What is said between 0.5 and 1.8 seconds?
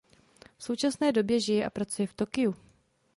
V současné době žije a